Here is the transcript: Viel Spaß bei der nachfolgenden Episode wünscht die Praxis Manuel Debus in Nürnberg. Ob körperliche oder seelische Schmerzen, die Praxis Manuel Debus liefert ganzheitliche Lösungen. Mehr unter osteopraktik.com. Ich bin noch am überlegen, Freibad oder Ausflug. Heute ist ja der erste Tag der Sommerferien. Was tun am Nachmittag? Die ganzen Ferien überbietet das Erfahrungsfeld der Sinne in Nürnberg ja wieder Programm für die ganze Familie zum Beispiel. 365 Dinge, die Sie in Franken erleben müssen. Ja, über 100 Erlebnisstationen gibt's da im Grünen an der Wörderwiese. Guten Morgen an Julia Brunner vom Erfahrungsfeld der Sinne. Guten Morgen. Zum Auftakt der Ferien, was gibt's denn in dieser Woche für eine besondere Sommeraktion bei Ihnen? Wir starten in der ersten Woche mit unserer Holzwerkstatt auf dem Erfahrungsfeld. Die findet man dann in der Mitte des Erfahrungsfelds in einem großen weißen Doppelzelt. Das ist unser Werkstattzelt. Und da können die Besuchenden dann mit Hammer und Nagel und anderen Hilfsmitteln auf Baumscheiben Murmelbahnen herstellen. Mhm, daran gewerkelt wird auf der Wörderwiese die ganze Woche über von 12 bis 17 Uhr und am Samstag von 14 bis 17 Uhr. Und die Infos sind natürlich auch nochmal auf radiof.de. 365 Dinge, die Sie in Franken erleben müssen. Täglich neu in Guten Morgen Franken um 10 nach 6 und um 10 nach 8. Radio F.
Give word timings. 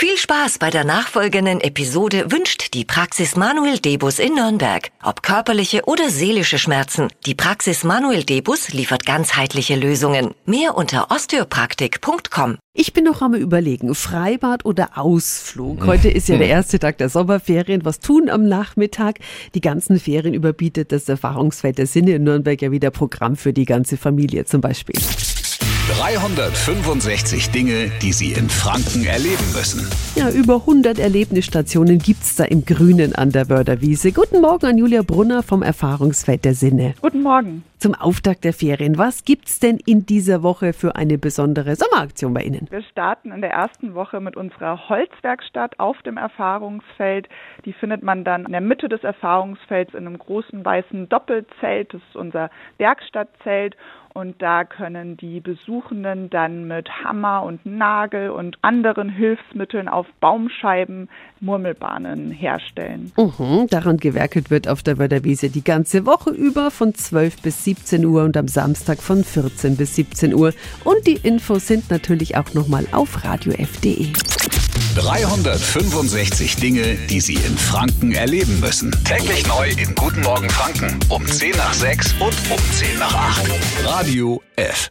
Viel 0.00 0.16
Spaß 0.16 0.58
bei 0.58 0.70
der 0.70 0.84
nachfolgenden 0.84 1.60
Episode 1.60 2.30
wünscht 2.30 2.72
die 2.72 2.84
Praxis 2.84 3.34
Manuel 3.34 3.80
Debus 3.80 4.20
in 4.20 4.36
Nürnberg. 4.36 4.92
Ob 5.02 5.24
körperliche 5.24 5.86
oder 5.86 6.08
seelische 6.08 6.60
Schmerzen, 6.60 7.08
die 7.26 7.34
Praxis 7.34 7.82
Manuel 7.82 8.22
Debus 8.22 8.68
liefert 8.72 9.04
ganzheitliche 9.04 9.74
Lösungen. 9.74 10.36
Mehr 10.46 10.76
unter 10.76 11.10
osteopraktik.com. 11.10 12.58
Ich 12.74 12.92
bin 12.92 13.02
noch 13.02 13.22
am 13.22 13.34
überlegen, 13.34 13.92
Freibad 13.92 14.64
oder 14.64 14.96
Ausflug. 14.96 15.84
Heute 15.84 16.08
ist 16.08 16.28
ja 16.28 16.38
der 16.38 16.46
erste 16.46 16.78
Tag 16.78 16.98
der 16.98 17.08
Sommerferien. 17.08 17.84
Was 17.84 17.98
tun 17.98 18.30
am 18.30 18.46
Nachmittag? 18.46 19.18
Die 19.56 19.60
ganzen 19.60 19.98
Ferien 19.98 20.32
überbietet 20.32 20.92
das 20.92 21.08
Erfahrungsfeld 21.08 21.76
der 21.76 21.88
Sinne 21.88 22.12
in 22.12 22.22
Nürnberg 22.22 22.62
ja 22.62 22.70
wieder 22.70 22.92
Programm 22.92 23.34
für 23.34 23.52
die 23.52 23.64
ganze 23.64 23.96
Familie 23.96 24.44
zum 24.44 24.60
Beispiel. 24.60 24.94
365 25.98 27.50
Dinge, 27.50 27.90
die 28.00 28.12
Sie 28.12 28.30
in 28.30 28.48
Franken 28.48 29.04
erleben 29.04 29.44
müssen. 29.52 29.84
Ja, 30.14 30.30
über 30.30 30.54
100 30.54 31.00
Erlebnisstationen 31.00 31.98
gibt's 31.98 32.36
da 32.36 32.44
im 32.44 32.64
Grünen 32.64 33.16
an 33.16 33.32
der 33.32 33.48
Wörderwiese. 33.48 34.12
Guten 34.12 34.40
Morgen 34.40 34.66
an 34.66 34.78
Julia 34.78 35.02
Brunner 35.02 35.42
vom 35.42 35.60
Erfahrungsfeld 35.60 36.44
der 36.44 36.54
Sinne. 36.54 36.94
Guten 37.00 37.24
Morgen. 37.24 37.64
Zum 37.78 37.94
Auftakt 37.94 38.42
der 38.42 38.52
Ferien, 38.52 38.98
was 38.98 39.24
gibt's 39.24 39.60
denn 39.60 39.78
in 39.86 40.04
dieser 40.04 40.42
Woche 40.42 40.72
für 40.72 40.96
eine 40.96 41.16
besondere 41.16 41.76
Sommeraktion 41.76 42.34
bei 42.34 42.42
Ihnen? 42.42 42.66
Wir 42.70 42.82
starten 42.82 43.30
in 43.30 43.40
der 43.40 43.52
ersten 43.52 43.94
Woche 43.94 44.18
mit 44.18 44.36
unserer 44.36 44.88
Holzwerkstatt 44.88 45.78
auf 45.78 46.02
dem 46.02 46.16
Erfahrungsfeld. 46.16 47.28
Die 47.64 47.72
findet 47.72 48.02
man 48.02 48.24
dann 48.24 48.46
in 48.46 48.52
der 48.52 48.60
Mitte 48.60 48.88
des 48.88 49.04
Erfahrungsfelds 49.04 49.94
in 49.94 50.08
einem 50.08 50.18
großen 50.18 50.64
weißen 50.64 51.08
Doppelzelt. 51.08 51.94
Das 51.94 52.02
ist 52.02 52.16
unser 52.16 52.50
Werkstattzelt. 52.78 53.76
Und 54.14 54.42
da 54.42 54.64
können 54.64 55.16
die 55.16 55.38
Besuchenden 55.38 56.28
dann 56.28 56.66
mit 56.66 56.88
Hammer 57.04 57.44
und 57.44 57.64
Nagel 57.64 58.30
und 58.30 58.58
anderen 58.62 59.10
Hilfsmitteln 59.10 59.86
auf 59.86 60.06
Baumscheiben 60.18 61.08
Murmelbahnen 61.38 62.32
herstellen. 62.32 63.12
Mhm, 63.16 63.68
daran 63.70 63.98
gewerkelt 63.98 64.50
wird 64.50 64.66
auf 64.66 64.82
der 64.82 64.98
Wörderwiese 64.98 65.50
die 65.50 65.62
ganze 65.62 66.04
Woche 66.04 66.30
über 66.30 66.72
von 66.72 66.94
12 66.94 67.42
bis 67.42 67.62
17 67.68 68.06
Uhr 68.06 68.24
und 68.24 68.34
am 68.38 68.48
Samstag 68.48 69.02
von 69.02 69.22
14 69.22 69.76
bis 69.76 69.94
17 69.94 70.32
Uhr. 70.32 70.54
Und 70.84 71.06
die 71.06 71.16
Infos 71.16 71.66
sind 71.66 71.90
natürlich 71.90 72.34
auch 72.34 72.54
nochmal 72.54 72.86
auf 72.92 73.24
radiof.de. 73.24 74.08
365 74.94 76.56
Dinge, 76.56 76.96
die 77.10 77.20
Sie 77.20 77.34
in 77.34 77.58
Franken 77.58 78.12
erleben 78.12 78.58
müssen. 78.60 78.90
Täglich 79.04 79.46
neu 79.46 79.68
in 79.68 79.94
Guten 79.94 80.22
Morgen 80.22 80.48
Franken 80.48 80.98
um 81.10 81.26
10 81.26 81.56
nach 81.56 81.74
6 81.74 82.14
und 82.14 82.34
um 82.50 82.58
10 82.72 82.98
nach 82.98 83.14
8. 83.14 83.50
Radio 83.84 84.42
F. 84.56 84.90